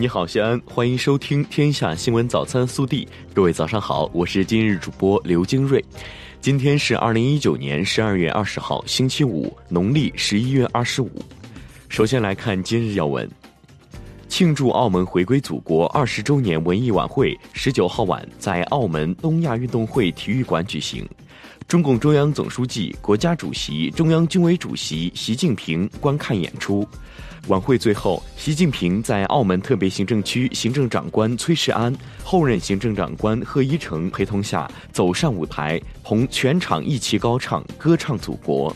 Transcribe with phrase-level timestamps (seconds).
[0.00, 3.06] 你好，西安，欢迎收听《天下新闻早餐》速递。
[3.34, 5.84] 各位早上好，我是今日主播刘金瑞。
[6.40, 11.10] 今天是二零一九年十二月二十号，星期五，农历十一月二十五。
[11.88, 13.28] 首先来看今日要闻：
[14.28, 21.04] 庆祝澳门回归祖国二十周年文艺晚会十九号晚在澳门东亚运动会体育馆举行，
[21.68, 26.88] 中共中央总书记、国家主席、中央军委主席习近平观看演出。
[27.48, 31.94] 晚会最后，习近平在澳门特别行政区行政长官崔世安、
[32.24, 38.74] 后任行政长官贺一诚陪同下走上舞台，同全场一齐高唱歌唱祖国。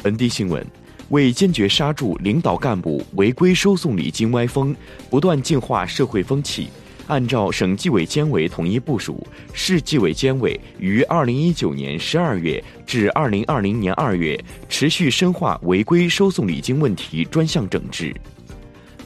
[0.00, 0.64] 本地新闻：
[1.08, 4.72] 为坚决刹住领导干部违规收送礼金歪风，
[5.10, 6.68] 不断净化社会风气。
[7.08, 18.14] 按照省纪委监委统一部署，市纪委监委于二零一九年十二月至二零二零年二月，持续深化违规收送礼金问题专项整治。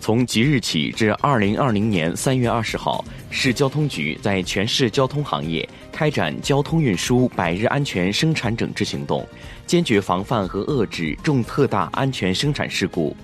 [0.01, 9.25] 从即日起至二零二零年三月二十号，市交通局在全市交通行业开展交通运输百日安全生产整治行动，
[9.65, 13.17] 坚决防范和遏制重特大安全生产事故。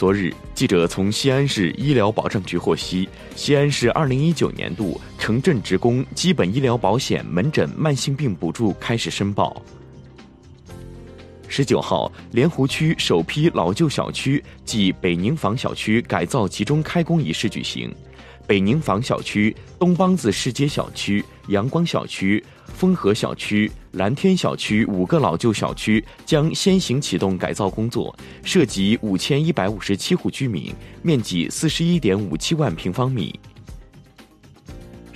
[0.00, 3.06] 昨日，记者从西安市医疗保障局获悉，
[3.36, 9.62] 西安市二零一九年度城镇职工基本医疗保险门诊慢性病补助开始申报。
[11.48, 17.94] 十九号，莲湖区首批老旧小区暨北宁坊小区改造集中开工仪式举行，
[18.50, 22.44] 北宁坊小区、东梆子市街小区、阳光小区。
[22.66, 33.38] 丰和小区、蓝天小区五个老旧小区将先行启动改造工作，涉及五千一百五十七户居民，面积四十一点五七万平方米。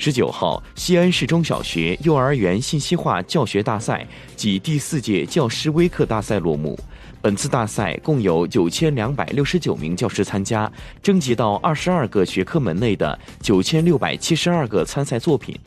[0.04, 6.78] 十九号，西安市中小学幼儿园信息化教学大赛暨第四届教师微课大赛落幕。
[7.22, 10.70] 本次大赛共有九千两百六十九名教师参加，
[11.02, 15.58] 征集到二十二个学科门类的九千六百七十二个参赛作品。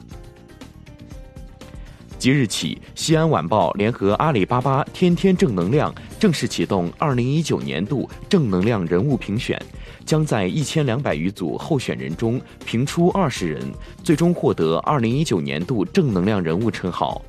[2.20, 9.61] 即日起，西安晚报联合阿里巴巴天天正能量正式启动二零一九年度正能量人物评选，
[10.05, 13.61] 将在一千两百余组候选人中评出二十人，
[14.03, 17.22] 最终获得二零一九年度正能量人物称号。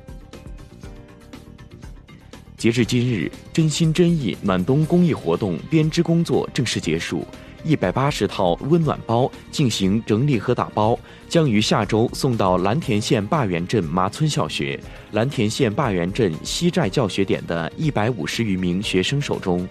[2.57, 7.23] 截至今日，真心真意暖冬公益活动编织工作正式结束。
[7.63, 10.97] 一百八十套温暖包进行整理和打包，
[11.27, 14.79] 将于下周送到蓝田县坝源镇麻村小学、
[15.11, 19.67] 蓝田县坝源镇西寨教学点的一百五十余名学生手中。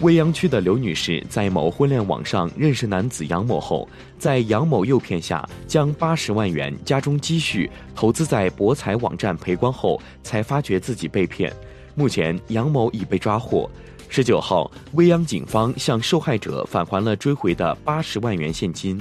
[0.00, 3.88] 未央区的刘女士在某婚恋网上认识男子杨某后，
[4.18, 11.50] 在杨某诱骗下，将八十万元家中积蓄投资在博彩网站赔光后，才发觉自己被骗。
[11.94, 13.70] 目前，杨某已被抓获。
[14.08, 18.98] 十九号，未央警方向受害者返还了追回的八十万元现金。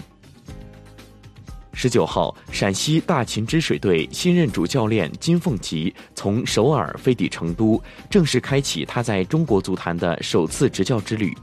[1.73, 11.33] 十九号，陕西大秦之水队新任主教练金凤吉从首尔飞抵成都，正式开启他在中国足坛的首次执教之旅。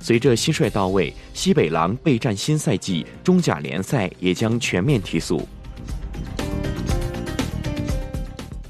[0.00, 5.46] 随着新帅到位，西北狼备战新赛季中甲联赛也将全面提速。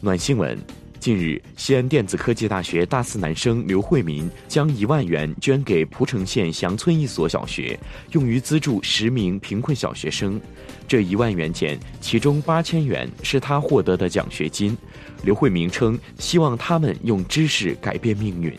[0.01, 0.80] 暖新闻。
[1.01, 7.81] 近日，西安电子科技大学大四男生刘慧民将一万元捐给蒲城县祥村一所小学，
[8.13, 10.39] 用于资助十名贫困小学生。
[10.87, 14.77] 这一万元钱，其中八千元是他获得的奖学金。
[15.23, 18.53] 刘慧民称，希望他们用知识改变命运。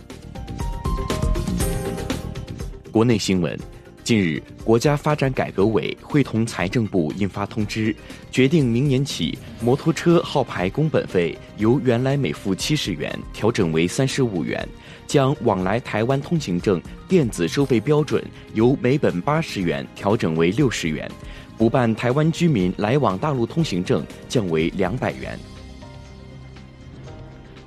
[2.91, 3.70] 国内新闻。
[4.03, 7.95] 近日，国家发展改革委会同财政部印发通知，
[8.31, 14.67] 决定明年起，摩托车号牌工本费由原来每付七十元调整为三十五元，
[15.05, 18.23] 将往来台湾通行证电子收费标准
[18.53, 21.09] 由每本八十元调整为六十元，
[21.57, 25.39] 补办台湾居民来往大陆通行证降为两百元。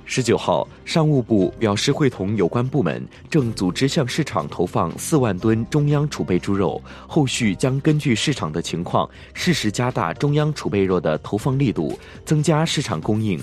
[0.07, 13.39] 十九号，商务部表示，会同有关部门正组织向市场投放四万吨中央储备猪肉，后续将根据市场的情况，适时加大中央储备肉的投放力度，增加市场供应。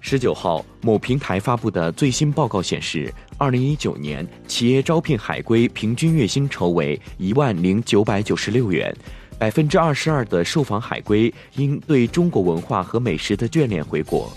[0.00, 8.92] 十九号，某平台发布的最新报告显示，二零一九年企业招聘海归平均月薪酬为一万零九百九十六元，
[9.38, 14.32] 百分之二十二的受访海归因对中国文化和美食的眷恋回国。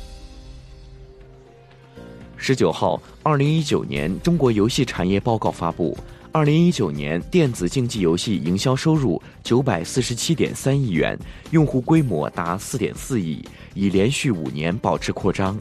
[2.47, 5.97] 十九号，二零一九年中国游戏产业报告发布。
[6.31, 11.17] 二零一九年电子竞技游戏营销收入九百四十七点三亿元，
[11.49, 13.43] 用户规模达四点四亿，
[13.73, 15.59] 已连续五年保持扩张。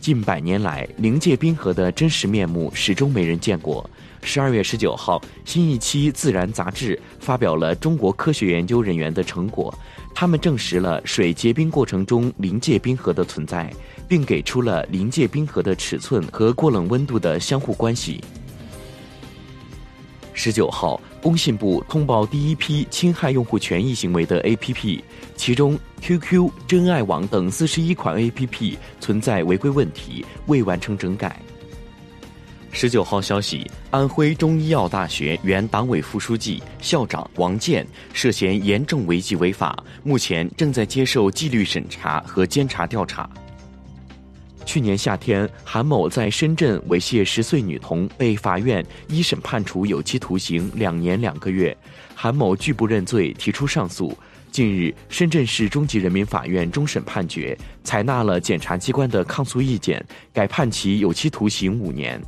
[0.00, 3.88] 近百年来，灵界冰河的真实面目始终没人见过。
[4.24, 9.72] 十二月十九号，新一期《自然》杂志发表了中国科学研究人员的成果，
[10.14, 13.70] 他们证实了水结冰过程中临界冰河的存在，
[14.08, 18.22] 并给出了临界冰河的尺寸和过冷温度的相互关系。
[20.32, 25.00] 十九号，工信部通报第一批侵害用户权益行为的 APP，
[25.36, 31.38] 其中 QQ、真爱网等四十一款 APP 存在违规问题，未完成整改。
[32.74, 43.28] 十九号消息，安徽中医药大学原党委副书记、校长王健涉嫌严重违纪违法，目前正在接受纪律审查和监察调查。
[44.64, 51.76] 去年夏天，韩某在深圳猥亵十岁女童，被法院一审判处有期徒刑两年两个月。
[52.14, 54.16] 韩某拒不认罪，提出上诉。
[54.50, 60.02] 近日，深圳市中级人民法院终审判决，采纳了检察机关的抗诉意见，
[60.32, 62.20] 改判其有期徒刑五年。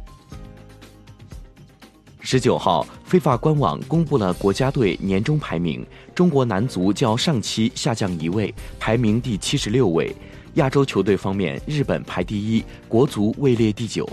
[2.27, 10.11] 十九号，非法官网公布了国家队年终排名，中国男足较上期下降一位，排名第七十六位。
[10.55, 14.09] 亚洲球队方面，日本排第一，国足位列第九。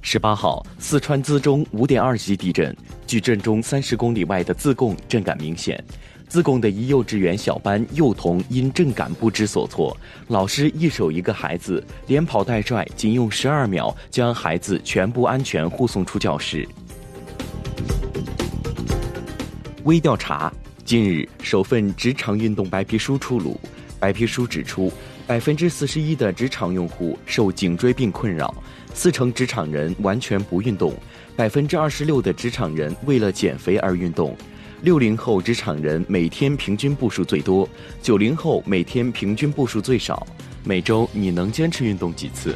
[0.00, 2.74] 十八号，四川资中五点二级地震，
[3.06, 5.84] 距震中三十公里外的自贡震感明显。
[6.28, 9.96] 自贡的一幼稚园小班幼童因震感不知所措，
[10.28, 16.66] 老师一手一个孩子，连跑带拽，仅用十二秒将孩子全部安全护送出教室。
[19.84, 20.52] 微调查：
[20.84, 23.58] 近日，首份职场运动白皮书出炉。
[23.98, 24.92] 白皮书指出，
[25.26, 28.52] 百分之四十一的职场用户受颈椎病困扰，
[28.92, 30.92] 四成职场人完全不运动，
[31.34, 34.36] 百分之二十六的职场人为了减肥而运动，
[34.82, 37.68] 六零后职场人每天平均步数最多，
[38.02, 40.26] 九零后每天平均步数最少。
[40.64, 42.54] 每周你能坚持运动几次？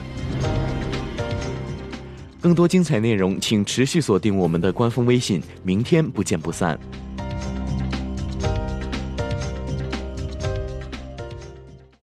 [2.41, 5.43] 更多精彩内容，请持续锁定我们的官方微信。
[5.63, 6.79] 明天不见不散。